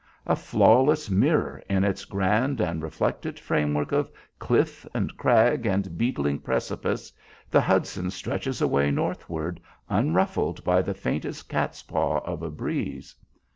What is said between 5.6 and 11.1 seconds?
and beetling precipice, the Hudson stretches away northward unruffled by the